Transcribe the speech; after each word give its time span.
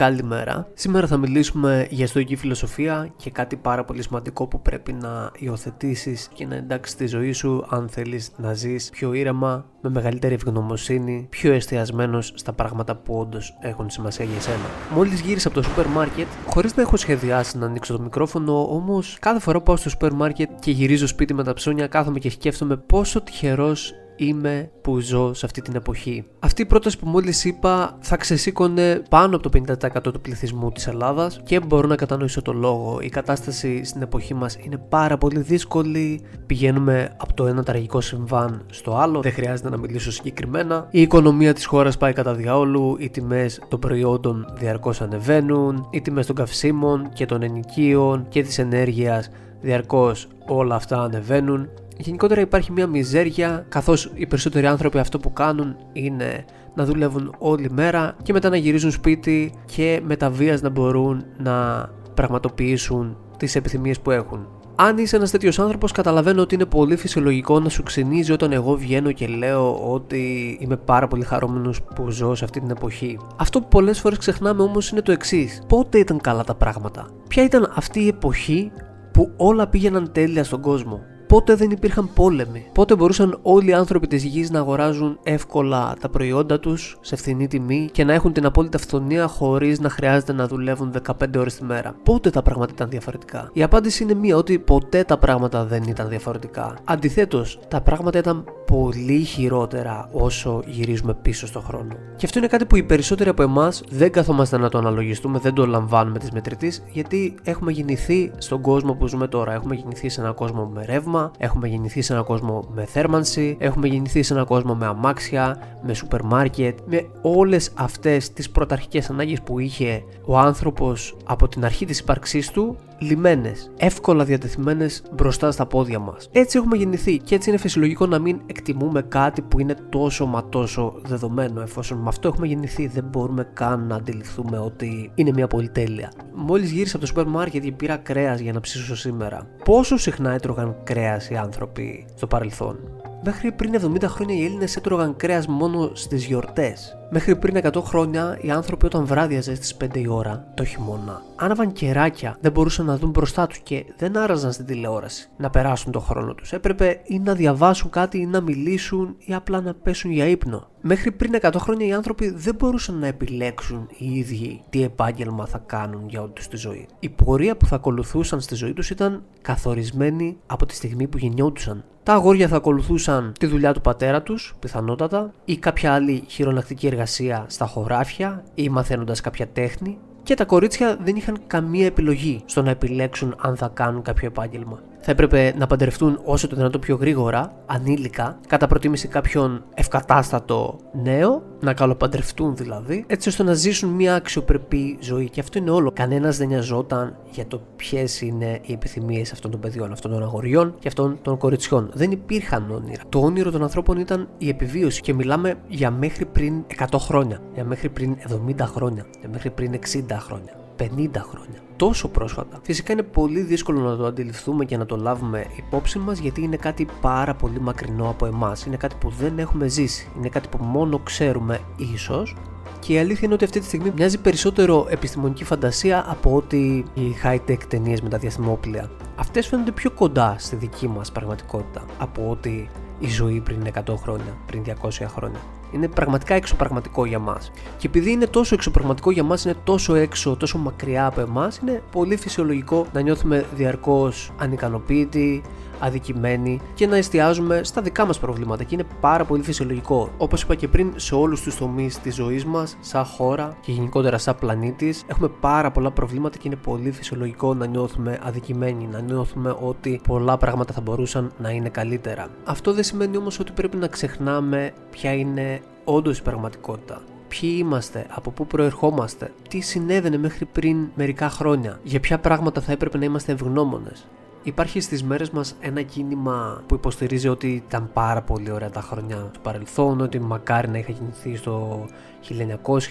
Καλημέρα. 0.00 0.66
Σήμερα 0.74 1.06
θα 1.06 1.16
μιλήσουμε 1.16 1.86
για 1.90 2.06
στοική 2.06 2.36
φιλοσοφία 2.36 3.12
και 3.16 3.30
κάτι 3.30 3.56
πάρα 3.56 3.84
πολύ 3.84 4.02
σημαντικό 4.02 4.46
που 4.46 4.62
πρέπει 4.62 4.92
να 4.92 5.30
υιοθετήσεις 5.38 6.28
και 6.34 6.46
να 6.46 6.54
εντάξεις 6.54 6.94
στη 6.94 7.06
ζωή 7.06 7.32
σου 7.32 7.64
αν 7.68 7.88
θέλεις 7.88 8.30
να 8.36 8.52
ζεις 8.54 8.90
πιο 8.90 9.12
ήρεμα, 9.12 9.64
με 9.80 9.90
μεγαλύτερη 9.90 10.34
ευγνωμοσύνη, 10.34 11.26
πιο 11.30 11.52
εστιασμένος 11.52 12.32
στα 12.36 12.52
πράγματα 12.52 12.96
που 12.96 13.18
όντως 13.18 13.56
έχουν 13.60 13.90
σημασία 13.90 14.24
για 14.24 14.36
εσένα. 14.36 14.64
Μόλις 14.94 15.20
γύρισα 15.20 15.48
από 15.48 15.56
το 15.60 15.62
σούπερ 15.62 15.86
μάρκετ, 15.86 16.26
χωρίς 16.46 16.76
να 16.76 16.82
έχω 16.82 16.96
σχεδιάσει 16.96 17.58
να 17.58 17.66
ανοίξω 17.66 17.96
το 17.96 18.02
μικρόφωνο, 18.02 18.74
όμως 18.74 19.16
κάθε 19.20 19.40
φορά 19.40 19.58
που 19.58 19.64
πάω 19.64 19.76
στο 19.76 19.90
σούπερ 19.90 20.12
μάρκετ 20.12 20.50
και 20.60 20.70
γυρίζω 20.70 21.06
σπίτι 21.06 21.34
με 21.34 21.44
τα 21.44 21.52
ψώνια, 21.52 21.86
κάθομαι 21.86 22.18
και 22.18 22.30
σκέφτομαι 22.30 22.76
πόσο 22.76 23.20
τυχερός 23.20 23.94
είμαι 24.20 24.70
που 24.80 24.98
ζω 24.98 25.34
σε 25.34 25.46
αυτή 25.46 25.62
την 25.62 25.74
εποχή. 25.74 26.24
Αυτή 26.38 26.62
η 26.62 26.66
πρόταση 26.66 26.98
που 26.98 27.08
μόλις 27.08 27.44
είπα 27.44 27.96
θα 28.00 28.16
ξεσήκωνε 28.16 29.02
πάνω 29.08 29.36
από 29.36 29.50
το 29.50 29.60
50% 30.08 30.12
του 30.12 30.20
πληθυσμού 30.20 30.70
της 30.70 30.86
Ελλάδας 30.86 31.40
και 31.44 31.60
μπορώ 31.60 31.88
να 31.88 31.96
κατανοήσω 31.96 32.42
το 32.42 32.52
λόγο. 32.52 32.98
Η 33.00 33.08
κατάσταση 33.08 33.84
στην 33.84 34.02
εποχή 34.02 34.34
μας 34.34 34.56
είναι 34.62 34.76
πάρα 34.88 35.18
πολύ 35.18 35.40
δύσκολη. 35.40 36.20
Πηγαίνουμε 36.46 37.14
από 37.16 37.34
το 37.34 37.46
ένα 37.46 37.62
τραγικό 37.62 38.00
συμβάν 38.00 38.62
στο 38.70 38.96
άλλο. 38.96 39.20
Δεν 39.20 39.32
χρειάζεται 39.32 39.70
να 39.70 39.76
μιλήσω 39.76 40.12
συγκεκριμένα. 40.12 40.88
Η 40.90 41.00
οικονομία 41.00 41.54
της 41.54 41.66
χώρας 41.66 41.96
πάει 41.96 42.12
κατά 42.12 42.34
διαόλου. 42.34 42.96
Οι 42.98 43.10
τιμές 43.10 43.60
των 43.68 43.78
προϊόντων 43.78 44.46
διαρκώς 44.58 45.00
ανεβαίνουν. 45.00 45.86
Οι 45.90 46.00
τιμές 46.00 46.26
των 46.26 46.36
καυσίμων 46.36 47.08
και 47.12 47.26
των 47.26 47.42
ενοικίων 47.42 48.26
και 48.28 48.42
της 48.42 48.58
ενέργειας 48.58 49.30
διαρκώς 49.60 50.28
όλα 50.46 50.74
αυτά 50.74 51.02
ανεβαίνουν 51.02 51.68
γενικότερα 52.00 52.40
υπάρχει 52.40 52.72
μια 52.72 52.86
μιζέρια 52.86 53.66
καθώς 53.68 54.12
οι 54.14 54.26
περισσότεροι 54.26 54.66
άνθρωποι 54.66 54.98
αυτό 54.98 55.18
που 55.18 55.32
κάνουν 55.32 55.76
είναι 55.92 56.44
να 56.74 56.84
δουλεύουν 56.84 57.34
όλη 57.38 57.70
μέρα 57.70 58.16
και 58.22 58.32
μετά 58.32 58.48
να 58.48 58.56
γυρίζουν 58.56 58.90
σπίτι 58.90 59.52
και 59.64 60.00
με 60.04 60.16
τα 60.16 60.30
βίας 60.30 60.60
να 60.60 60.68
μπορούν 60.68 61.24
να 61.38 61.88
πραγματοποιήσουν 62.14 63.16
τις 63.36 63.56
επιθυμίες 63.56 64.00
που 64.00 64.10
έχουν. 64.10 64.46
Αν 64.74 64.98
είσαι 64.98 65.16
ένας 65.16 65.30
τέτοιος 65.30 65.58
άνθρωπος, 65.58 65.92
καταλαβαίνω 65.92 66.42
ότι 66.42 66.54
είναι 66.54 66.64
πολύ 66.64 66.96
φυσιολογικό 66.96 67.60
να 67.60 67.68
σου 67.68 67.82
ξυνίζει 67.82 68.32
όταν 68.32 68.52
εγώ 68.52 68.76
βγαίνω 68.76 69.12
και 69.12 69.26
λέω 69.26 69.92
ότι 69.92 70.56
είμαι 70.60 70.76
πάρα 70.76 71.08
πολύ 71.08 71.24
χαρούμενος 71.24 71.82
που 71.94 72.10
ζω 72.10 72.34
σε 72.34 72.44
αυτή 72.44 72.60
την 72.60 72.70
εποχή. 72.70 73.18
Αυτό 73.36 73.60
που 73.60 73.68
πολλές 73.68 74.00
φορές 74.00 74.18
ξεχνάμε 74.18 74.62
όμως 74.62 74.90
είναι 74.90 75.02
το 75.02 75.12
εξής. 75.12 75.62
Πότε 75.66 75.98
ήταν 75.98 76.20
καλά 76.20 76.44
τα 76.44 76.54
πράγματα, 76.54 77.06
Ποια 77.28 77.44
ήταν 77.44 77.72
αυτή 77.76 78.00
η 78.00 78.08
εποχή 78.08 78.72
που 79.12 79.32
όλα 79.36 79.68
πήγαιναν 79.68 80.12
τέλεια 80.12 80.44
στον 80.44 80.60
κόσμο; 80.60 81.00
Πότε 81.30 81.54
δεν 81.54 81.70
υπήρχαν 81.70 82.10
πόλεμοι; 82.14 82.66
Πότε 82.72 82.96
μπορούσαν 82.96 83.38
όλοι 83.42 83.70
οι 83.70 83.72
άνθρωποι 83.72 84.06
της 84.06 84.24
γης 84.24 84.50
να 84.50 84.58
αγοράζουν 84.58 85.18
εύκολα 85.22 85.96
τα 86.00 86.08
προϊόντα 86.08 86.60
τους 86.60 86.98
σε 87.00 87.16
φθηνή 87.16 87.46
τιμή 87.46 87.88
και 87.92 88.04
να 88.04 88.12
έχουν 88.12 88.32
την 88.32 88.46
απόλυτη 88.46 88.76
αυθονία 88.76 89.26
χωρίς 89.26 89.80
να 89.80 89.88
χρειάζεται 89.88 90.32
να 90.32 90.46
δουλεύουν 90.46 90.92
15 91.20 91.38
ώρες 91.38 91.54
τη 91.54 91.64
μέρα; 91.64 91.94
Πότε 92.02 92.30
τα 92.30 92.42
πράγματα 92.42 92.72
ήταν 92.74 92.88
διαφορετικά; 92.88 93.50
Η 93.52 93.62
απάντηση 93.62 94.02
είναι 94.02 94.14
μία 94.14 94.36
ότι 94.36 94.58
ποτέ 94.58 95.04
τα 95.04 95.18
πράγματα 95.18 95.64
δεν 95.64 95.82
ήταν 95.82 96.08
διαφορετικά. 96.08 96.74
Αντιθέτως, 96.84 97.58
τα 97.68 97.80
πράγματα 97.80 98.18
ήταν 98.18 98.44
πολύ 98.66 99.18
χειρότερα 99.18 100.08
όσο 100.12 100.62
γυρίζουμε 100.66 101.14
πίσω 101.14 101.46
στον 101.46 101.62
χρόνο. 101.62 101.94
Και 102.16 102.26
αυτό 102.26 102.38
είναι 102.38 102.48
κάτι 102.48 102.64
που 102.64 102.76
οι 102.76 102.82
περισσότεροι 102.82 103.28
από 103.28 103.42
εμάς 103.42 103.82
δεν 103.90 104.12
καθόμαστε 104.12 104.58
να 104.58 104.68
το 104.68 104.78
αναλογιστούμε, 104.78 105.38
δεν 105.38 105.54
το 105.54 105.66
λαμβάνουμε 105.66 106.18
τη 106.18 106.26
μετρητής, 106.32 106.82
γιατί 106.92 107.34
έχουμε 107.42 107.72
γεννηθεί 107.72 108.30
στον 108.38 108.60
κόσμο 108.60 108.94
που 108.94 109.06
ζούμε 109.06 109.26
τώρα. 109.28 109.52
Έχουμε 109.52 109.74
γεννηθεί 109.74 110.08
σε 110.08 110.20
έναν 110.20 110.34
κόσμο 110.34 110.70
με 110.74 110.84
ρεύμα, 110.84 111.19
έχουμε 111.38 111.68
γεννηθεί 111.68 112.02
σε 112.02 112.12
έναν 112.12 112.24
κόσμο 112.24 112.64
με 112.74 112.84
θέρμανση, 112.84 113.56
έχουμε 113.60 113.86
γεννηθεί 113.86 114.22
σε 114.22 114.32
έναν 114.32 114.46
κόσμο 114.46 114.74
με 114.74 114.86
αμάξια, 114.86 115.58
με 115.82 115.94
σούπερ 115.94 116.22
μάρκετ, 116.22 116.78
με 116.84 117.06
όλες 117.22 117.70
αυτές 117.74 118.32
τις 118.32 118.50
πρωταρχικές 118.50 119.10
ανάγκες 119.10 119.40
που 119.40 119.58
είχε 119.58 120.04
ο 120.24 120.38
άνθρωπος 120.38 121.16
από 121.24 121.48
την 121.48 121.64
αρχή 121.64 121.84
της 121.86 121.98
ύπαρξής 121.98 122.50
του 122.50 122.76
λιμένες, 123.00 123.70
εύκολα 123.76 124.24
διατεθειμένες 124.24 125.02
μπροστά 125.12 125.50
στα 125.50 125.66
πόδια 125.66 125.98
μας. 125.98 126.28
Έτσι 126.32 126.58
έχουμε 126.58 126.76
γεννηθεί 126.76 127.16
και 127.16 127.34
έτσι 127.34 127.48
είναι 127.48 127.58
φυσιολογικό 127.58 128.06
να 128.06 128.18
μην 128.18 128.40
εκτιμούμε 128.46 129.02
κάτι 129.02 129.42
που 129.42 129.60
είναι 129.60 129.74
τόσο 129.88 130.26
μα 130.26 130.48
τόσο 130.48 131.00
δεδομένο. 131.04 131.60
Εφόσον 131.60 131.98
με 131.98 132.08
αυτό 132.08 132.28
έχουμε 132.28 132.46
γεννηθεί, 132.46 132.86
δεν 132.86 133.04
μπορούμε 133.04 133.48
καν 133.52 133.86
να 133.86 133.96
αντιληφθούμε 133.96 134.58
ότι 134.58 135.10
είναι 135.14 135.30
μια 135.34 135.46
πολυτέλεια. 135.46 136.12
Μόλις 136.34 136.70
γύρισα 136.70 136.96
από 136.96 137.00
το 137.00 137.06
σούπερ 137.06 137.26
μάρκετ 137.26 137.62
και 137.62 137.72
πήρα 137.72 137.96
κρέας 137.96 138.40
για 138.40 138.52
να 138.52 138.60
ψήσω 138.60 138.96
σήμερα. 138.96 139.46
Πόσο 139.64 139.96
συχνά 139.96 140.32
έτρωγαν 140.32 140.76
κρέας 140.84 141.30
οι 141.30 141.36
άνθρωποι 141.36 142.06
στο 142.14 142.26
παρελθόν; 142.26 142.78
Μέχρι 143.22 143.52
πριν 143.52 143.74
70 143.74 144.02
χρόνια 144.02 144.36
οι 144.36 144.44
Έλληνες 144.44 144.76
έτρωγαν 144.76 145.16
κρέας 145.16 145.46
μόνο 145.46 145.90
στις 145.92 146.24
γιορτές. 146.24 146.96
Μέχρι 147.10 147.36
πριν 147.36 147.56
100 147.56 147.82
χρόνια 147.82 148.38
οι 148.40 148.50
άνθρωποι 148.50 148.86
όταν 148.86 149.06
βράδιαζε 149.06 149.54
στις 149.54 149.76
5 149.76 149.96
η 149.96 150.08
ώρα 150.08 150.44
το 150.54 150.64
χειμώνα, 150.64 151.22
άναβαν 151.36 151.72
κεράκια, 151.72 152.36
δεν 152.40 152.52
μπορούσαν 152.52 152.86
να 152.86 152.96
δουν 152.96 153.10
μπροστά 153.10 153.46
τους 153.46 153.58
και 153.58 153.84
δεν 153.96 154.16
άραζαν 154.16 154.52
στην 154.52 154.66
τηλεόραση 154.66 155.28
να 155.36 155.50
περάσουν 155.50 155.92
τον 155.92 156.02
χρόνο 156.02 156.34
τους. 156.34 156.52
Έπρεπε 156.52 157.00
ή 157.04 157.18
να 157.18 157.34
διαβάσουν 157.34 157.90
κάτι 157.90 158.18
ή 158.18 158.26
να 158.26 158.40
μιλήσουν 158.40 159.16
ή 159.18 159.34
απλά 159.34 159.60
να 159.60 159.74
πέσουν 159.74 160.10
για 160.10 160.26
ύπνο. 160.26 160.68
Μέχρι 160.80 161.12
πριν 161.12 161.34
100 161.40 161.54
χρόνια 161.58 161.86
οι 161.86 161.92
άνθρωποι 161.92 162.30
δεν 162.30 162.54
μπορούσαν 162.54 162.98
να 162.98 163.06
επιλέξουν 163.06 163.88
οι 163.98 164.14
ίδιοι 164.14 164.62
τι 164.70 164.82
επάγγελμα 164.82 165.46
θα 165.46 165.62
κάνουν 165.66 166.08
για 166.08 166.20
όλη 166.20 166.32
τους 166.32 166.48
τη 166.48 166.56
ζωή. 166.56 166.86
Η 167.00 167.08
πορεία 167.08 167.56
που 167.56 167.66
θα 167.66 167.76
ακολουθούσαν 167.76 168.40
στη 168.40 168.54
ζωή 168.54 168.72
τους 168.72 168.90
ήταν 168.90 169.22
καθορισμένη 169.42 170.36
από 170.46 170.66
τη 170.66 170.74
στιγμή 170.74 171.06
που 171.06 171.18
γεννιόντουσαν. 171.18 171.84
Τα 172.10 172.16
αγόρια 172.16 172.48
θα 172.48 172.56
ακολουθούσαν 172.56 173.32
τη 173.38 173.46
δουλειά 173.46 173.72
του 173.72 173.80
πατέρα 173.80 174.22
τους, 174.22 174.54
πιθανότατα, 174.58 175.32
ή 175.44 175.56
κάποια 175.56 175.92
άλλη 175.94 176.24
χειρονακτική 176.26 176.86
εργασία 176.86 177.44
στα 177.48 177.66
χωράφια 177.66 178.44
ή 178.54 178.68
μαθαίνοντας 178.68 179.20
κάποια 179.20 179.48
τέχνη, 179.48 179.98
και 180.22 180.34
τα 180.34 180.44
κορίτσια 180.44 180.96
δεν 181.02 181.16
είχαν 181.16 181.40
καμία 181.46 181.86
επιλογή 181.86 182.42
στο 182.44 182.62
να 182.62 182.70
επιλέξουν 182.70 183.34
αν 183.38 183.56
θα 183.56 183.70
κάνουν 183.74 184.02
κάποιο 184.02 184.26
επάγγελμα 184.26 184.80
θα 185.00 185.10
έπρεπε 185.10 185.54
να 185.58 185.66
παντρευτούν 185.66 186.20
όσο 186.24 186.46
το 186.46 186.56
δυνατό 186.56 186.78
πιο 186.78 186.96
γρήγορα, 186.96 187.52
ανήλικα, 187.66 188.38
κατά 188.46 188.66
προτίμηση 188.66 189.08
κάποιον 189.08 189.64
ευκατάστατο 189.74 190.78
νέο, 191.02 191.42
να 191.60 191.74
καλοπαντρευτούν 191.74 192.56
δηλαδή, 192.56 193.04
έτσι 193.06 193.28
ώστε 193.28 193.42
να 193.42 193.54
ζήσουν 193.54 193.90
μια 193.90 194.14
αξιοπρεπή 194.14 194.98
ζωή. 195.00 195.28
Και 195.28 195.40
αυτό 195.40 195.58
είναι 195.58 195.70
όλο. 195.70 195.90
Κανένας 195.90 196.36
δεν 196.36 196.48
νοιαζόταν 196.48 197.16
για 197.30 197.46
το 197.46 197.60
ποιες 197.76 198.20
είναι 198.20 198.60
οι 198.62 198.72
επιθυμίες 198.72 199.32
αυτών 199.32 199.50
των 199.50 199.60
παιδιών, 199.60 199.92
αυτών 199.92 200.10
των 200.10 200.22
αγοριών 200.22 200.74
και 200.78 200.88
αυτών 200.88 201.18
των 201.22 201.36
κοριτσιών. 201.36 201.90
Δεν 201.92 202.10
υπήρχαν 202.10 202.70
όνειρα. 202.70 203.02
Το 203.08 203.18
όνειρο 203.18 203.50
των 203.50 203.62
ανθρώπων 203.62 203.98
ήταν 203.98 204.28
η 204.38 204.48
επιβίωση 204.48 205.00
και 205.00 205.14
μιλάμε 205.14 205.54
για 205.68 205.90
μέχρι 205.90 206.24
πριν 206.24 206.64
100 206.90 206.98
χρόνια, 206.98 207.40
για 207.54 207.64
μέχρι 207.64 207.88
πριν 207.88 208.16
70 208.58 208.66
χρόνια, 208.66 209.06
για 209.20 209.28
μέχρι 209.28 209.50
πριν 209.50 209.78
60 210.08 210.16
χρόνια, 210.18 210.59
50 210.80 210.86
χρόνια 211.16 211.60
τόσο 211.80 212.08
πρόσφατα. 212.08 212.58
Φυσικά 212.62 212.92
είναι 212.92 213.02
πολύ 213.02 213.40
δύσκολο 213.40 213.80
να 213.80 213.96
το 213.96 214.06
αντιληφθούμε 214.06 214.64
και 214.64 214.76
να 214.76 214.86
το 214.86 214.96
λάβουμε 214.96 215.46
υπόψη 215.56 215.98
μας 215.98 216.18
γιατί 216.18 216.42
είναι 216.42 216.56
κάτι 216.56 216.86
πάρα 217.00 217.34
πολύ 217.34 217.60
μακρινό 217.60 218.08
από 218.08 218.26
εμάς. 218.26 218.64
Είναι 218.64 218.76
κάτι 218.76 218.94
που 219.00 219.10
δεν 219.10 219.38
έχουμε 219.38 219.68
ζήσει. 219.68 220.08
Είναι 220.16 220.28
κάτι 220.28 220.48
που 220.48 220.64
μόνο 220.64 220.98
ξέρουμε 220.98 221.60
ίσως. 221.76 222.36
Και 222.78 222.92
η 222.92 222.98
αλήθεια 222.98 223.20
είναι 223.22 223.34
ότι 223.34 223.44
αυτή 223.44 223.60
τη 223.60 223.64
στιγμή 223.66 223.92
μοιάζει 223.96 224.18
περισσότερο 224.18 224.86
επιστημονική 224.90 225.44
φαντασία 225.44 226.04
από 226.08 226.34
ότι 226.34 226.84
οι 226.94 227.14
high-tech 227.24 227.58
ταινίες 227.68 228.00
με 228.00 228.08
τα 228.08 228.18
διαστημόπλια. 228.18 228.90
Αυτές 229.16 229.46
φαίνονται 229.46 229.72
πιο 229.72 229.90
κοντά 229.90 230.36
στη 230.38 230.56
δική 230.56 230.88
μας 230.88 231.12
πραγματικότητα 231.12 231.84
από 231.98 232.30
ότι 232.30 232.68
η 232.98 233.08
ζωή 233.08 233.40
πριν 233.40 233.66
100 233.86 233.94
χρόνια, 233.96 234.36
πριν 234.46 234.62
200 234.62 235.06
χρόνια. 235.06 235.40
Είναι 235.72 235.88
πραγματικά 235.88 236.34
εξωπραγματικό 236.34 237.04
για 237.04 237.18
μας. 237.18 237.50
Και 237.76 237.86
επειδή 237.86 238.10
είναι 238.10 238.26
τόσο 238.26 238.54
εξωπραγματικό 238.54 239.10
για 239.10 239.22
μας, 239.22 239.44
είναι 239.44 239.54
τόσο 239.64 239.94
έξω, 239.94 240.36
τόσο 240.36 240.58
μακριά 240.58 241.06
από 241.06 241.20
εμάς, 241.20 241.58
είναι 241.58 241.82
πολύ 241.92 242.16
φυσιολογικό 242.16 242.86
να 242.92 243.00
νιώθουμε 243.00 243.44
διαρκώς 243.54 244.32
ανικανοποίητοι, 244.38 245.42
αδικημένοι 245.80 246.60
και 246.74 246.86
να 246.86 246.96
εστιάζουμε 246.96 247.60
στα 247.64 247.82
δικά 247.82 248.04
μας 248.04 248.18
προβλήματα. 248.18 248.64
Και 248.64 248.74
είναι 248.74 248.86
πάρα 249.00 249.24
πολύ 249.24 249.42
φυσιολογικό. 249.42 250.10
Όπως 250.18 250.42
είπα 250.42 250.54
και 250.54 250.68
πριν, 250.68 250.92
σε 250.96 251.14
όλους 251.14 251.40
τους 251.42 251.56
τομείς 251.56 251.98
της 251.98 252.14
ζωής 252.14 252.44
μας, 252.44 252.76
σαν 252.80 253.04
χώρα 253.04 253.56
και 253.60 253.72
γενικότερα 253.72 254.18
σαν 254.18 254.36
πλανήτης, 254.40 255.04
έχουμε 255.06 255.28
πάρα 255.40 255.70
πολλά 255.70 255.90
προβλήματα 255.90 256.38
και 256.38 256.42
είναι 256.46 256.56
πολύ 256.56 256.90
φυσιολογικό 256.90 257.54
να 257.54 257.66
νιώθουμε 257.66 258.18
αδικημένοι, 258.22 258.86
να 258.86 259.00
νιώθουμε 259.00 259.56
ότι 259.60 260.00
πολλά 260.08 260.36
πράγματα 260.36 260.72
θα 260.72 260.80
μπορούσαν 260.80 261.32
να 261.38 261.50
είναι 261.50 261.68
καλύτερα. 261.68 262.28
Αυτό 262.44 262.72
δεν 262.72 262.84
σημαίνει 262.84 263.16
όμως 263.16 263.38
ότι 263.38 263.52
πρέπει 263.52 263.76
να 263.76 263.86
ξεχνάμε 263.86 264.72
ποια 264.90 265.12
είναι 265.12 265.60
όντως 265.92 266.18
η 266.18 266.22
πραγματικότητα 266.22 267.02
ποιοι 267.30 267.56
είμαστε, 267.58 268.06
από 268.10 268.30
πού 268.30 268.46
προερχόμαστε, 268.46 269.32
τι 269.48 269.60
συνέβαινε 269.60 270.18
μέχρι 270.18 270.44
πριν 270.44 270.88
μερικά 270.94 271.30
χρόνια, 271.30 271.80
για 271.82 272.00
ποια 272.00 272.18
πράγματα 272.18 272.60
θα 272.60 272.72
έπρεπε 272.72 272.98
να 272.98 273.04
είμαστε 273.04 273.32
ευγνώμονες. 273.32 274.06
Υπάρχει 274.42 274.80
στις 274.80 275.02
μέρες 275.02 275.30
μας 275.30 275.54
ένα 275.60 275.82
κίνημα 275.82 276.62
που 276.66 276.74
υποστηρίζει 276.74 277.28
ότι 277.28 277.62
ήταν 277.66 277.90
πάρα 277.92 278.22
πολύ 278.22 278.50
ωραία 278.50 278.70
τα 278.70 278.80
χρόνια 278.80 279.16
του 279.16 279.40
παρελθόν, 279.40 280.00
ότι 280.00 280.20
μακάρι 280.20 280.68
να 280.68 280.78
είχα 280.78 280.92
γεννηθεί 280.92 281.36
στο 281.36 281.86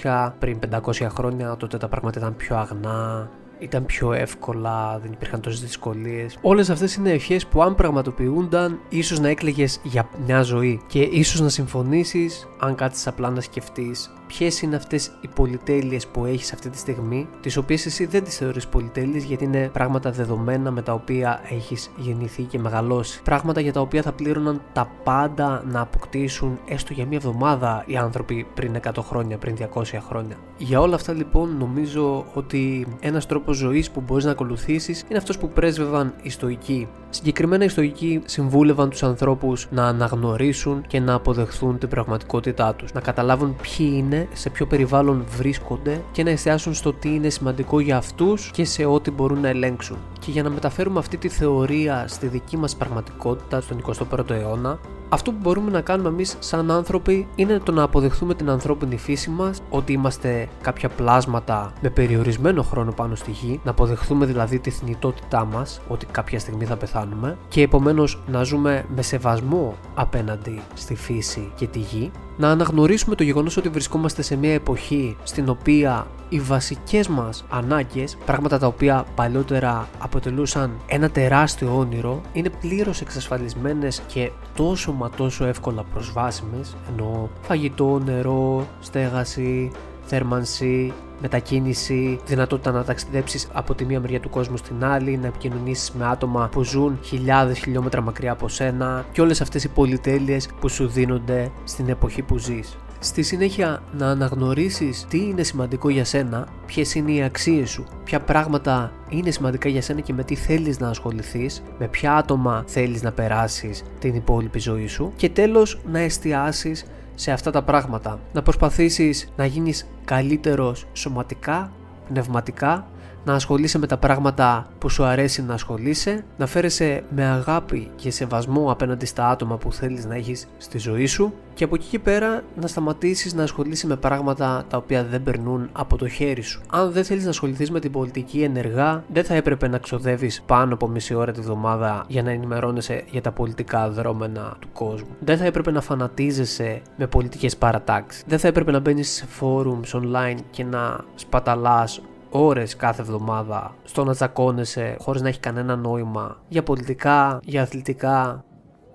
1900, 0.04 0.32
πριν 0.40 0.60
500 0.60 1.08
χρόνια, 1.10 1.56
τότε 1.56 1.78
τα 1.78 1.88
πράγματα 1.88 2.20
ήταν 2.20 2.36
πιο 2.36 2.58
αγνά, 2.58 3.30
ήταν 3.60 3.86
πιο 3.86 4.14
εύκολα, 4.14 5.00
δεν 5.02 5.12
υπήρχαν 5.12 5.42
τόσες 5.42 5.62
δυσκολίες. 5.62 6.38
Όλες 6.42 6.70
αυτές 6.70 6.96
είναι 6.96 7.12
ευχές 7.12 7.46
που 7.46 7.62
αν 7.62 7.76
πραγματοποιούνταν, 7.76 8.80
ίσως 8.90 9.20
να 9.20 9.30
έκλεγε 9.30 9.66
για 9.84 10.10
μια 10.26 10.42
ζωή 10.42 10.82
και 10.88 11.02
ίσως 11.02 11.42
να 11.42 11.50
συμφωνήσεις 11.50 12.48
αν 12.60 12.76
κάτσεις 12.76 13.08
απλά 13.08 13.30
να 13.30 13.42
σκεφτείς 13.42 14.12
ποιες 14.30 14.62
είναι 14.62 14.76
αυτές 14.76 15.12
οι 15.22 15.28
πολυτέλειες 15.28 16.08
που 16.08 16.26
έχεις 16.26 16.54
αυτή 16.54 16.70
τη 16.70 16.78
στιγμή, 16.78 17.28
τις 17.42 17.58
οποίες 17.58 17.86
εσύ 17.86 18.06
δεν 18.06 18.24
τις 18.24 18.38
θεωρείς 18.38 18.68
πολυτέλειες 18.68 19.24
γιατί 19.24 19.44
είναι 19.44 19.70
πράγματα 19.74 20.12
δεδομένα 20.12 20.72
με 20.72 20.82
τα 20.82 20.94
οποία 20.94 21.42
έχεις 21.50 21.92
γεννηθεί 21.98 22.44
και 22.44 22.60
μεγαλώσει. 22.60 23.22
Πράγματα 23.22 23.62
για 23.62 23.74
τα 23.74 23.82
οποία 23.82 24.02
θα 24.02 24.12
πλήρωναν 24.12 24.62
τα 24.74 24.92
πάντα 25.04 25.64
να 25.72 25.82
αποκτήσουν 25.82 26.60
έστω 26.68 26.94
για 26.94 27.06
μία 27.06 27.18
εβδομάδα 27.18 27.84
οι 27.86 27.98
άνθρωποι 27.98 28.48
πριν 28.54 28.80
100 28.84 28.90
χρόνια, 29.02 29.38
πριν 29.38 29.56
200 29.74 29.84
χρόνια. 30.08 30.36
Για 30.58 30.80
όλα 30.80 30.96
αυτά 30.96 31.14
λοιπόν 31.14 31.58
νομίζω 31.58 32.26
ότι 32.34 32.88
ένας 33.00 33.26
τρόπος 33.50 33.68
ζωής 33.68 33.92
που 33.92 34.02
μπορείς 34.02 34.26
να 34.26 34.32
ακολουθήσεις 34.32 35.04
είναι 35.08 35.18
αυτός 35.18 35.38
που 35.38 35.50
πρέσβευαν 35.50 36.14
οι 36.22 36.30
στοικοί. 36.30 36.88
Συγκεκριμένα 37.10 37.64
οι 37.64 37.68
στοικοί 37.68 38.22
συμβούλευαν 38.26 38.90
τους 38.90 39.04
ανθρώπους 39.04 39.68
να 39.72 39.86
αναγνωρίσουν 39.88 40.84
και 40.88 41.00
να 41.00 41.14
αποδεχθούν 41.14 41.78
την 41.78 41.90
πραγματικότητά 41.90 42.74
τους, 42.76 42.94
να 42.94 43.02
καταλάβουν 43.02 43.56
ποιοι 43.56 43.92
είναι 43.94 44.28
σε 44.34 44.50
ποιο 44.50 44.66
περιβάλλον 44.66 45.26
βρίσκονται 45.38 46.02
και 46.12 46.24
να 46.24 46.30
εστιάσουν 46.30 46.74
στο 46.74 46.94
τι 46.94 47.10
είναι 47.10 47.30
σημαντικό 47.30 47.80
για 47.80 47.98
αυτούς 47.98 48.52
και 48.52 48.66
σε 48.66 48.86
ό,τι 48.86 49.12
μπορούν 49.12 49.40
να 49.40 49.48
ελέγξουν. 49.48 49.98
Και 50.20 50.32
για 50.32 50.44
να 50.44 50.50
μεταφέρουμε 50.50 51.00
αυτή 51.00 51.18
τη 51.18 51.28
θεωρία 51.30 52.06
στη 52.08 52.28
δική 52.28 52.58
μας 52.58 52.76
πραγματικότητα 52.76 53.62
στον 53.62 53.82
21ο 53.82 54.30
αιώνα, 54.30 54.80
αυτό 55.10 55.32
που 55.32 55.38
μπορούμε 55.42 55.72
να 55.72 55.82
κάνουμε 55.82 56.10
εμείς 56.10 56.36
σαν 56.40 56.72
άνθρωποι 56.72 57.28
είναι 57.36 57.60
το 57.60 57.72
να 57.72 57.84
αποδεχθούμε 57.84 58.34
την 58.34 58.50
ανθρώπινη 58.50 58.98
φύση 58.98 59.30
μας, 59.30 59.62
ότι 59.70 59.94
είμαστε 59.94 60.50
κάποια 60.62 60.90
πλάσματα 60.90 61.74
με 61.82 61.90
περιορισμένο 61.90 62.64
χρόνο 62.64 62.92
πάνω 62.92 63.16
στη 63.16 63.32
γη, 63.32 63.60
να 63.64 63.72
αποδεχθούμε 63.72 64.26
δηλαδή 64.26 64.60
τη 64.60 64.70
θνητότητά 64.70 65.46
μας, 65.46 65.82
ότι 65.88 66.06
κάποια 66.06 66.40
στιγμή 66.40 66.66
θα 66.66 66.76
πεθάνουμε, 66.78 67.38
και 67.48 67.62
επομένως 67.62 68.22
να 68.28 68.44
ζούμε 68.44 68.86
με 68.96 69.02
σεβασμό 69.02 69.76
απέναντι 69.96 70.62
στη 70.74 70.96
φύση 70.96 71.52
και 71.56 71.68
τη 71.68 71.80
γη, 71.80 72.12
να 72.40 72.50
αναγνωρίσουμε 72.50 73.16
το 73.16 73.24
γεγονός 73.24 73.58
ότι 73.58 73.70
βρισκόμαστε 73.70 74.22
σε 74.22 74.36
μια 74.36 74.54
εποχή 74.54 75.18
στην 75.24 75.50
οποία 75.50 76.08
οι 76.30 76.40
βασικές 76.40 77.08
μας 77.08 77.46
ανάγκες, 77.50 78.18
πράγματα 78.26 78.60
τα 78.60 78.68
οποία 78.68 79.06
παλιότερα 79.16 79.90
αποτελούσαν 80.00 80.80
ένα 80.88 81.10
τεράστιο 81.10 81.78
όνειρο, 81.78 82.22
είναι 82.34 82.50
πλήρως 82.50 83.02
εξασφαλισμένες 83.02 84.02
και 84.08 84.32
τόσο 84.56 84.92
μα 84.92 85.10
τόσο 85.10 85.46
εύκολα 85.46 85.84
προσβάσιμες, 85.84 86.76
ενώ 86.90 87.30
φαγητό, 87.42 88.00
νερό, 88.06 88.68
στέγαση, 88.80 89.72
θέρμανση, 90.06 90.94
μετακίνηση, 91.22 92.20
δυνατότητα 92.26 92.72
να 92.72 92.84
ταξιδέψεις 92.84 93.48
από 93.54 93.76
τη 93.76 93.86
μία 93.86 94.00
μεριά 94.00 94.20
του 94.20 94.30
κόσμου 94.30 94.58
στην 94.58 94.84
άλλη, 94.84 95.18
να 95.18 95.28
επικοινωνήσεις 95.28 95.92
με 95.92 96.06
άτομα 96.06 96.50
που 96.52 96.64
ζουν 96.64 97.00
χιλιάδες 97.04 97.60
χιλιόμετρα 97.60 98.02
μακριά 98.02 98.32
από 98.32 98.48
σένα 98.48 99.06
και 99.12 99.22
όλες 99.22 99.42
αυτές 99.42 99.64
οι 99.64 99.68
πολυτέλειες 99.68 100.50
που 100.60 100.70
σου 100.70 100.88
δίνονται 100.88 101.52
στην 101.64 101.90
εποχή 101.90 102.22
που 102.22 102.38
ζεις. 102.38 102.78
Στη 103.02 103.22
συνέχεια 103.22 103.84
να 103.98 104.08
αναγνωρίσεις 104.08 105.06
τι 105.10 105.18
είναι 105.18 105.44
σημαντικό 105.44 105.90
για 105.90 106.06
σένα, 106.06 106.48
ποιες 106.66 106.96
είναι 106.96 107.12
οι 107.12 107.24
αξίες 107.24 107.70
σου, 107.70 107.86
ποια 108.04 108.20
πράγματα 108.20 108.92
είναι 109.10 109.32
σημαντικά 109.32 109.70
για 109.70 109.82
σένα 109.82 110.00
και 110.00 110.14
με 110.14 110.24
τι 110.24 110.36
θέλεις 110.36 110.80
να 110.80 110.90
ασχοληθείς, 110.90 111.64
με 111.80 111.88
ποια 111.88 112.16
άτομα 112.16 112.64
θέλεις 112.68 113.02
να 113.02 113.12
περάσεις 113.12 113.84
την 114.00 114.16
υπόλοιπη 114.16 114.60
ζωή 114.60 114.88
σου 114.88 115.14
και 115.16 115.30
τέλος 115.30 115.80
να 115.92 116.00
εστιάσεις 116.00 116.86
σε 117.20 117.32
αυτά 117.32 117.52
τα 117.52 117.62
πράγματα. 117.62 118.20
Να 118.34 118.42
προσπαθήσεις 118.42 119.30
να 119.36 119.46
γίνεις 119.46 119.88
καλύτερος 120.06 120.86
σωματικά, 120.94 121.72
πνευματικά 122.08 122.88
να 123.26 123.34
ασχολείσαι 123.34 123.78
με 123.78 123.88
τα 123.88 123.98
πράγματα 123.98 124.68
που 124.80 124.90
σου 124.90 125.04
αρέσει 125.04 125.44
να 125.44 125.54
ασχολείσαι, 125.54 126.24
να 126.38 126.46
φέρεσαι 126.46 127.04
με 127.16 127.26
αγάπη 127.26 127.92
και 127.96 128.12
σεβασμό 128.12 128.72
απέναντι 128.72 129.06
στα 129.06 129.30
άτομα 129.30 129.58
που 129.58 129.74
θέλεις 129.74 130.06
να 130.06 130.16
έχεις 130.16 130.48
στη 130.58 130.78
ζωή 130.78 131.06
σου 131.06 131.34
και 131.54 131.64
από 131.64 131.76
εκεί 131.76 131.88
και 131.88 132.00
πέρα 132.00 132.44
να 132.56 132.68
σταματήσεις 132.68 133.34
να 133.34 133.44
ασχολείσαι 133.44 133.88
με 133.88 133.96
πράγματα 133.96 134.64
τα 134.70 134.78
οποία 134.78 135.04
δεν 135.04 135.24
περνούν 135.24 135.70
από 135.72 135.98
το 135.98 136.08
χέρι 136.08 136.42
σου. 136.42 136.62
Αν 136.70 136.92
δεν 136.92 137.04
θέλεις 137.04 137.24
να 137.24 137.30
ασχοληθείς 137.30 137.72
με 137.72 137.80
την 137.80 137.92
πολιτική 137.92 138.42
ενεργά, 138.42 139.04
δεν 139.14 139.24
θα 139.24 139.34
έπρεπε 139.34 139.68
να 139.68 139.78
ξοδεύεις 139.78 140.42
πάνω 140.46 140.74
από 140.74 140.88
μισή 140.88 141.14
ώρα 141.14 141.32
τη 141.32 141.42
βδομάδα 141.42 142.06
για 142.08 142.24
να 142.24 142.32
ενημερώνεσαι 142.32 143.04
για 143.12 143.22
τα 143.22 143.32
πολιτικά 143.32 143.90
δρόμενα 143.90 144.56
του 144.60 144.68
κόσμου. 144.74 145.16
Δεν 145.20 145.38
θα 145.38 145.46
έπρεπε 145.46 145.72
να 145.72 145.82
φανατίζεσαι 145.82 146.82
με 146.98 147.08
πολιτικές 147.08 147.58
παρατάξεις. 147.58 148.24
Δεν 148.28 148.40
θα 148.40 148.48
έπρεπε 148.48 148.72
να 148.72 148.80
μπαίνεις 148.80 149.10
σε 149.10 149.26
forums 149.40 150.00
online 150.02 150.38
και 150.52 150.64
να 150.64 151.00
σπαταλάς 151.16 152.02
ώρες 152.30 152.76
κάθε 152.76 153.02
εβδομάδα 153.02 153.76
στο 153.84 154.04
να 154.04 154.14
τσακώνεσαι 154.14 154.96
χωρίς 155.00 155.22
να 155.22 155.28
έχει 155.28 155.40
κανένα 155.40 155.76
νόημα 155.76 156.38
για 156.48 156.64
πολιτικά, 156.64 157.40
για 157.44 157.62
αθλητικά, 157.62 158.44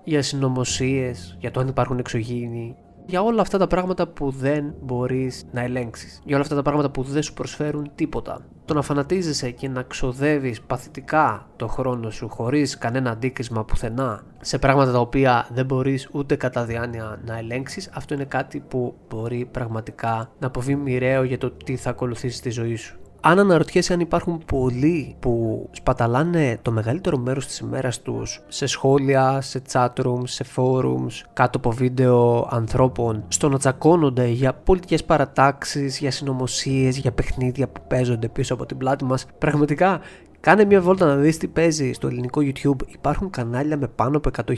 για 0.03 0.21
συνωμοσίες, 0.21 1.35
για 1.39 1.51
το 1.51 1.59
αν 1.59 1.67
υπάρχουν 1.67 1.99
εξωγήινοι, 1.99 2.75
για 3.07 3.21
όλα 3.21 3.41
αυτά 3.41 3.57
τα 3.57 3.67
πράγματα 3.67 4.07
που 4.07 4.29
δεν 4.29 4.73
μπορείς 4.81 5.45
να 5.51 5.61
ελέγξεις, 5.61 6.21
για 6.23 6.35
όλα 6.35 6.43
αυτά 6.43 6.55
τα 6.55 6.61
πράγματα 6.61 6.89
που 6.89 7.03
δεν 7.03 7.23
σου 7.23 7.33
προσφέρουν 7.33 7.91
τίποτα. 7.95 8.39
Το 8.65 8.73
να 8.73 8.81
φανατίζεσαι 8.81 9.51
και 9.51 9.69
να 9.69 9.81
ξοδεύεις 9.83 10.61
παθητικά 10.61 11.47
το 11.55 11.67
χρόνο 11.67 12.09
σου 12.09 12.29
χωρίς 12.29 12.77
κανένα 12.77 13.09
αντίκρισμα 13.11 13.65
πουθενά 13.65 14.23
σε 14.41 14.57
πράγματα 14.57 14.91
τα 14.91 14.99
οποία 14.99 15.47
δεν 15.53 15.65
μπορείς 15.65 16.09
ούτε 16.11 16.35
κατά 16.35 16.65
διάνοια 16.65 17.19
να 17.25 17.37
ελέγξεις, 17.37 17.89
αυτό 17.93 18.13
είναι 18.13 18.25
κάτι 18.25 18.59
που 18.59 18.95
μπορεί 19.09 19.47
πραγματικά 19.51 20.29
να 20.39 20.47
αποβεί 20.47 20.75
μοιραίο 20.75 21.23
για 21.23 21.37
το 21.37 21.51
τι 21.51 21.75
θα 21.75 21.89
ακολουθήσει 21.89 22.37
στη 22.37 22.49
ζωή 22.49 22.75
σου 22.75 22.99
αν 23.21 23.39
αναρωτιέσαι 23.39 23.93
αν 23.93 23.99
υπάρχουν 23.99 24.41
πολλοί 24.45 25.15
που 25.19 25.65
σπαταλάνε 25.71 26.59
το 26.61 26.71
μεγαλύτερο 26.71 27.17
μέρος 27.17 27.45
της 27.45 27.59
ημέρας 27.59 28.01
τους 28.01 28.41
σε 28.47 28.65
σχόλια, 28.65 29.41
σε 29.41 29.61
chatrooms, 29.71 30.23
σε 30.23 30.45
forums, 30.55 31.23
κάτω 31.33 31.57
από 31.57 31.71
βίντεο 31.71 32.47
ανθρώπων, 32.51 33.23
στο 33.27 33.49
να 33.49 33.57
τσακώνονται 33.57 34.27
για 34.27 34.53
πολιτικές 34.53 35.03
παρατάξεις, 35.03 35.99
για 35.99 36.11
συνωμοσίες, 36.11 36.97
για 36.97 37.11
παιχνίδια 37.11 37.67
που 37.67 37.81
παίζονται 37.87 38.27
πίσω 38.27 38.53
από 38.53 38.65
την 38.65 38.77
πλάτη 38.77 39.03
μας, 39.03 39.25
πραγματικά 39.37 39.99
Κάνε 40.45 40.65
μια 40.65 40.81
βόλτα 40.81 41.05
να 41.05 41.15
δεις 41.15 41.37
τι 41.37 41.47
παίζει 41.47 41.93
στο 41.93 42.07
ελληνικό 42.07 42.41
YouTube. 42.43 42.87
Υπάρχουν 42.87 43.29
κανάλια 43.29 43.77
με 43.77 43.87
πάνω 43.87 44.17
από 44.17 44.29
100.000 44.47 44.53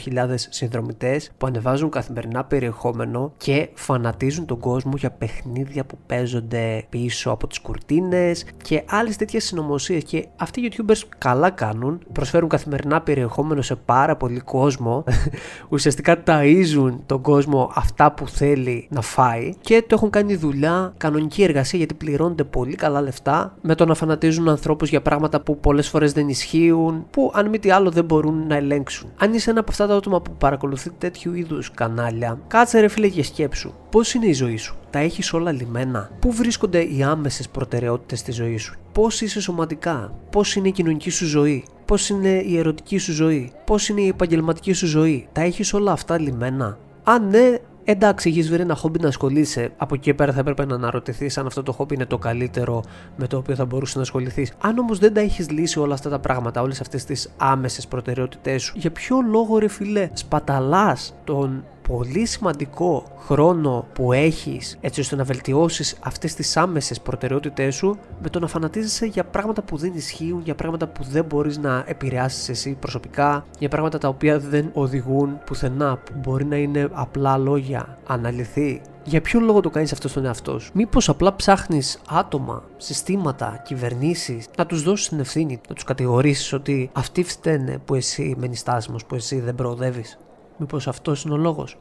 συνδρομητές 0.50 1.32
που 1.38 1.48
ανεβάζουν 1.48 1.90
καθημερινά 1.90 2.44
περιεχόμενο 2.44 3.34
και 3.38 3.70
φανατίζουν 3.74 4.46
τον 4.46 4.60
κόσμο 4.60 4.92
για 4.96 5.12
παιχνίδια 5.12 5.86
που 5.86 5.98
παίζονται 6.06 6.86
πίσω 6.90 7.32
από 7.32 7.48
τις 7.48 7.60
κουρτίνες 7.60 8.46
και 8.64 8.84
άλλες 8.90 9.16
τέτοιες 9.16 9.44
συνωμοσίες 9.44 10.04
και 10.04 10.28
αυτοί 10.38 10.62
οι 10.62 10.72
YouTubers 10.72 11.02
καλά 11.18 11.50
κάνουν, 11.50 12.00
προσφέρουν 12.12 12.50
καθημερινά 12.50 13.02
περιεχόμενο 13.02 13.62
σε 13.62 13.76
πάρα 13.76 14.16
πολύ 14.16 14.40
κόσμο, 14.40 15.04
ουσιαστικά 15.70 16.24
ταΐζουν 16.26 16.94
τον 17.06 17.22
κόσμο 17.22 17.72
αυτά 17.76 18.12
που 18.12 18.28
θέλει 18.28 18.88
να 18.90 19.02
φάει 19.02 19.54
και 19.62 19.84
το 19.88 19.96
έχουν 19.96 20.10
κάνει 20.10 20.36
δουλειά, 20.36 20.94
κανονική 20.98 21.44
εργασία 21.44 21.78
γιατί 21.78 21.94
πληρώνονται 21.94 22.44
πολύ 22.44 22.76
καλά 22.76 23.02
λεφτά 23.02 23.56
με 23.62 23.76
το 23.76 23.86
να 23.86 23.94
φανατίζουν 23.94 24.50
ανθρώπους 24.50 24.90
για 24.90 25.02
πράγματα 25.02 25.42
που 25.42 25.60
πολλές 25.78 25.92
φορές 25.92 26.12
δεν 26.12 26.30
ισχύουν, 26.30 27.06
που 27.10 27.32
αν 27.34 27.50
μη 27.50 27.60
τι 27.60 27.70
άλλο 27.72 27.92
δεν 27.92 28.06
μπορούν 28.06 28.48
να 28.48 28.56
ελέγξουν. 28.56 29.10
Αν 29.18 29.34
είσαι 29.34 29.50
ένα 29.50 29.60
από 29.60 29.72
αυτά 29.72 29.88
τα 29.88 29.96
άτομα 29.96 30.22
που 30.22 30.32
παρακολουθεί 30.38 30.92
τέτοιου 30.92 31.34
είδους 31.34 31.72
κανάλια, 31.72 32.40
κάτσε 32.48 32.80
ρε 32.80 32.88
φίλε 32.88 33.08
και 33.08 33.24
σκέψου. 33.24 33.74
Πώς 33.90 34.14
είναι 34.14 34.26
η 34.26 34.34
ζωή 34.34 34.58
σου, 34.58 34.76
τα 34.90 35.00
έχεις 35.00 35.34
όλα 35.34 35.52
λιμένα; 35.52 36.10
Πού 36.20 36.32
βρίσκονται 36.32 36.80
οι 36.80 37.04
άμεσες 37.04 37.50
προτεραιότητες 37.50 38.20
στη 38.20 38.32
ζωή 38.32 38.58
σου, 38.58 38.76
Πώς 38.92 39.22
είσαι 39.22 39.42
σωματικά, 39.42 40.14
Πώς 40.32 40.56
είναι 40.56 40.68
η 40.68 40.72
κοινωνική 40.72 41.10
σου 41.10 41.26
ζωή, 41.26 41.66
Πώς 41.86 42.10
είναι 42.10 42.30
η 42.30 42.58
ερωτική 42.58 42.98
σου 42.98 43.14
ζωή, 43.14 43.52
Πώς 43.66 43.90
είναι 43.90 44.02
η 44.02 44.08
επαγγελματική 44.08 44.74
σου 44.74 44.88
ζωή, 44.88 45.28
τα 45.32 45.42
έχεις 45.42 45.74
όλα 45.74 45.92
αυτά 45.92 46.20
λιμένα; 46.20 46.78
Αν 47.04 47.30
ναι, 47.30 47.56
Εντάξει, 47.90 48.30
έχεις 48.30 48.50
βρει 48.50 48.62
ένα 48.62 48.76
χόμπι 48.76 49.00
να 49.00 49.08
ασχολείσαι. 49.08 49.70
Από 49.78 49.96
εκεί 49.96 50.14
πέρα 50.14 50.34
θα 50.34 50.40
έπρεπε 50.40 50.66
να 50.66 50.76
αναρωτηθείς 50.76 51.38
αν 51.38 51.46
αυτό 51.46 51.64
το 51.64 51.72
χόμπι 51.72 51.96
είναι 51.96 52.06
το 52.06 52.18
καλύτερο 52.18 52.84
με 53.16 53.28
το 53.28 53.38
οποίο 53.38 53.56
θα 53.56 53.66
μπορούσες 53.66 53.96
να 53.96 54.02
ασχοληθείς. 54.02 54.54
Αν 54.60 54.78
όμως 54.78 55.00
δεν 55.00 55.14
τα 55.14 55.20
έχεις 55.20 55.50
λύσει 55.50 55.80
όλα 55.80 55.94
αυτά 55.94 56.10
τα 56.10 56.20
πράγματα, 56.20 56.62
όλες 56.62 56.82
αυτές 56.82 57.06
τις 57.06 57.30
άμεσες 57.38 57.88
προτεραιότητές 57.88 58.64
σου, 58.64 58.74
για 58.78 58.92
ποιο 58.92 59.18
λόγο 59.32 59.58
ρε 59.58 59.68
φιλέ, 59.68 60.10
σπαταλάς 60.14 61.16
τον 61.24 61.64
πολύ 61.88 62.26
σημαντικό 62.26 63.04
χρόνο 63.18 63.86
που 63.94 64.14
έχεις 64.14 64.78
έτσι 64.82 65.00
ώστε 65.00 65.16
να 65.16 65.24
βελτιώσεις 65.24 65.98
αυτές 66.04 66.34
τις 66.34 66.58
άμεσες 66.58 67.02
προτεραιότητές 67.02 67.76
σου 67.76 67.98
με 68.22 68.30
το 68.30 68.40
να 68.40 68.48
φανατίζεσαι 68.48 69.06
για 69.06 69.24
πράγματα 69.24 69.62
που 69.62 69.78
δεν 69.78 69.92
ισχύουν, 69.96 70.42
για 70.44 70.56
πράγματα 70.56 70.88
που 70.88 71.04
δεν 71.04 71.26
μπορείς 71.26 71.58
να 71.58 71.84
επηρεάσεις 71.88 72.50
εσύ 72.50 72.78
προσωπικά, 72.80 73.46
για 73.60 73.70
πράγματα 73.70 73.98
τα 73.98 74.08
οποία 74.08 74.40
δεν 74.40 74.70
οδηγούν 74.74 75.40
πουθενά, 75.46 75.98
που 75.98 76.14
μπορεί 76.16 76.46
να 76.46 76.56
είναι 76.56 76.90
απλά 76.92 77.38
λόγια, 77.38 77.98
αναλυθεί. 78.08 78.82
Για 79.04 79.22
ποιο 79.22 79.40
λόγο 79.40 79.60
το 79.62 79.70
κάνεις 79.70 79.92
αυτό 79.92 80.08
στον 80.08 80.26
εαυτό 80.26 80.60
σου; 80.60 80.72
Μήπως 80.74 81.10
απλά 81.10 81.36
ψάχνεις 81.36 82.02
άτομα, 82.10 82.64
συστήματα, 82.78 83.62
κυβερνήσεις, 83.66 84.48
να 84.58 84.66
τους 84.66 84.84
δώσεις 84.84 85.10
την 85.10 85.20
ευθύνη, 85.20 85.62
να 85.70 85.76
τους 85.76 85.84
κατηγορήσεις 85.84 86.54
ότι 86.54 86.90
αυτοί 86.94 87.24
φταίνε 87.24 87.78
που 87.86 87.96
εσύ 87.96 88.36
μένεις 88.38 88.60
στάσιμος, 88.60 89.06
που 89.06 89.16
εσύ 89.16 89.40
δεν 89.40 89.56
προοδεύεις; 89.56 90.18
Μήπως 90.58 90.88
αυτός 90.88 91.24
είναι 91.24 91.34
ο 91.34 91.38
λόγος; 91.38 91.78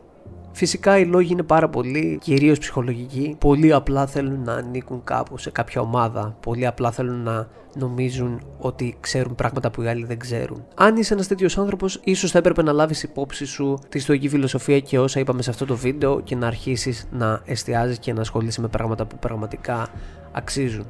Φυσικά 0.56 0.98
οι 0.98 1.04
λόγοι 1.04 1.32
είναι 1.32 1.42
πάρα 1.42 1.68
πολλοί, 1.68 2.18
κυρίως 2.22 2.58
ψυχολογικοί. 2.58 3.36
Πολλοί 3.38 3.72
απλά 3.72 4.06
θέλουν 4.06 4.42
να 4.42 4.52
ανήκουν 4.52 5.04
κάπου 5.04 5.38
σε 5.38 5.50
κάποια 5.50 5.80
ομάδα. 5.80 6.36
Πολλοί 6.40 6.66
απλά 6.66 6.90
θέλουν 6.90 7.22
να 7.22 7.48
νομίζουν 7.74 8.40
ότι 8.58 8.96
ξέρουν 9.00 9.34
πράγματα 9.34 9.70
που 9.70 9.82
οι 9.82 9.88
άλλοι 9.88 10.04
δεν 10.04 10.18
ξέρουν. 10.18 10.64
Αν 10.74 10.96
είσαι 10.96 11.14
ένας 11.14 11.26
τέτοιος 11.26 11.58
άνθρωπος, 11.58 12.00
ίσως 12.04 12.30
θα 12.30 12.38
έπρεπε 12.38 12.62
να 12.62 12.72
λάβεις 12.72 13.02
υπόψη 13.02 13.44
σου 13.44 13.78
τη 13.88 13.98
στοική 13.98 14.28
φιλοσοφία 14.28 14.80
και 14.80 14.98
όσα 14.98 15.20
είπαμε 15.20 15.42
σε 15.42 15.50
αυτό 15.50 15.64
το 15.64 15.76
βίντεο 15.76 16.20
και 16.20 16.36
να 16.36 16.46
αρχίσεις 16.46 17.08
να 17.10 17.40
εστιάζεις 17.44 17.98
και 17.98 18.12
να 18.12 18.20
ασχολείσαι 18.20 18.60
με 18.60 18.68
πράγματα 18.68 19.06
που 19.06 19.18
πραγματικά 19.18 19.88
αξίζουν. 20.32 20.86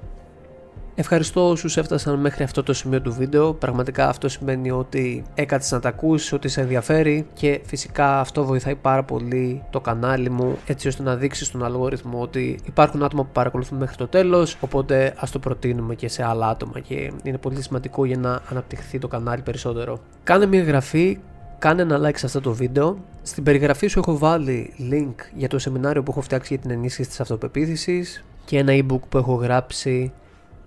Ευχαριστώ 0.99 1.49
όσους 1.49 1.77
έφτασαν 1.77 2.21
μέχρι 2.21 2.45
αυτό 2.45 2.63
το 2.63 2.73
σημείο 2.73 3.01
του 3.01 3.13
βίντεο. 3.13 3.55
Πραγματικά 3.55 4.09
αυτό 4.09 4.29
σημαίνει 4.29 4.71
ότι 4.71 5.25
έκατσε 5.35 5.75
να 5.75 5.81
τα 5.81 5.89
ακούσεις, 5.89 6.33
ότι 6.33 6.49
σε 6.49 6.61
ενδιαφέρει 6.61 7.27
και 7.35 7.61
φυσικά 7.65 8.21
αυτό 8.21 8.45
βοηθάει 8.45 8.75
πάρα 8.75 9.03
πολύ 9.03 9.63
το 9.71 9.81
κανάλι 9.81 10.31
μου 10.31 10.59
έτσι 10.67 10.89
ώστε 10.89 11.03
να 11.03 11.17
δείξεις 11.17 11.47
στον 11.47 11.65
αλγόριθμο 11.65 12.21
ότι 12.21 12.59
υπάρχουν 12.65 13.03
άτομα 13.03 13.23
που 13.23 13.29
παρακολουθούν 13.33 13.79
μέχρι 13.79 13.97
το 13.97 14.07
τέλος 14.07 14.57
οπότε 14.61 15.15
ας 15.17 15.31
το 15.31 15.39
προτείνουμε 15.39 15.95
και 15.95 16.09
σε 16.09 16.25
άλλα 16.25 16.49
άτομα 16.49 16.81
και 16.81 17.13
είναι 17.23 17.39
πολύ 17.39 17.63
σημαντικό 17.63 18.05
για 18.05 18.19
να 18.19 18.41
αναπτυχθεί 18.51 18.99
το 18.99 19.09
κανάλι 19.09 19.43
περισσότερο. 19.43 19.99
Κάνε 20.23 20.47
μια 20.47 20.61
εγγραφή, 20.61 21.19
κάνε 21.59 21.83
ένα 21.83 22.09
like 22.09 22.17
σε 22.17 22.27
αυτό 22.27 22.41
το 22.41 22.53
βίντεο. 22.53 22.99
Στην 23.23 23.43
περιγραφή 23.43 23.87
σου 23.87 23.99
έχω 23.99 24.19
βάλει 24.19 24.73
link 24.93 25.15
για 25.35 25.49
το 25.49 25.59
σεμινάριο 25.59 26.03
που 26.03 26.11
έχω 26.11 26.21
φτιάξει 26.21 26.55
για 26.55 26.63
την 26.63 26.71
ενίσχυση 26.71 27.09
της 27.09 27.21
αυτοπεποίθησης 27.21 28.25
και 28.45 28.59
ένα 28.59 28.73
ebook 28.73 29.01
που 29.09 29.19
έχω 29.19 29.35
γράψει 29.35 30.13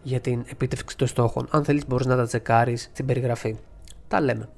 για 0.03 0.19
την 0.19 0.45
επίτευξη 0.51 0.97
των 0.97 1.07
στόχων. 1.07 1.47
Αν 1.51 1.63
θέλεις 1.63 1.87
μπορείς 1.87 2.05
να 2.05 2.15
τα 2.15 2.25
τσεκάρεις 2.25 2.89
στην 2.93 3.05
περιγραφή. 3.05 3.55
Τα 4.07 4.21
λέμε. 4.21 4.49